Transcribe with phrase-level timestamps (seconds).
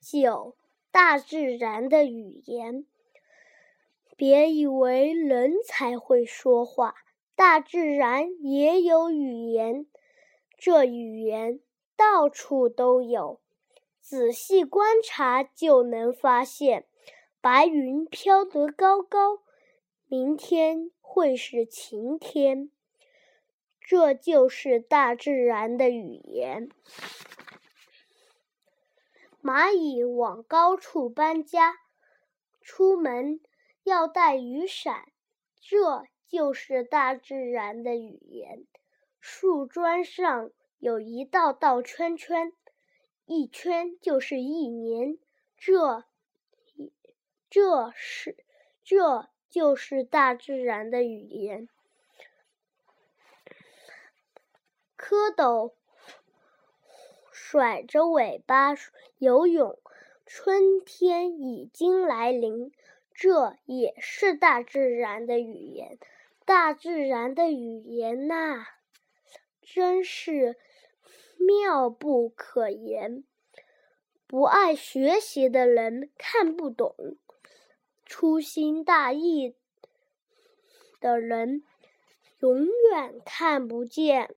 [0.00, 0.56] 九、
[0.90, 2.86] 大自然的语言。
[4.16, 6.94] 别以为人才会说话，
[7.34, 9.86] 大自然也有语言。
[10.58, 11.60] 这语言
[11.96, 13.40] 到处都有，
[14.00, 16.86] 仔细观察就能发现。
[17.40, 19.38] 白云飘得高高，
[20.06, 22.70] 明天会是晴天。
[23.80, 26.68] 这就是大自然的语言。
[29.52, 31.74] 蚂蚁往高处搬家，
[32.60, 33.40] 出门
[33.82, 35.10] 要带雨伞，
[35.60, 38.64] 这就是大自然的语言。
[39.18, 42.52] 树桩上有一道道圈圈，
[43.24, 45.18] 一圈就是一年，
[45.56, 46.04] 这，
[47.50, 48.44] 这是，
[48.84, 51.68] 这就是大自然的语言。
[54.96, 55.74] 蝌蚪。
[57.50, 58.76] 甩着尾巴
[59.18, 59.76] 游泳，
[60.24, 62.70] 春天已经来临，
[63.12, 65.98] 这也是大自然的语言。
[66.44, 68.64] 大自然的语言呐，
[69.62, 70.58] 真是
[71.44, 73.24] 妙不可言。
[74.28, 76.94] 不爱学习的人看不懂，
[78.06, 79.56] 粗心大意
[81.00, 81.64] 的人
[82.38, 84.28] 永远看不见。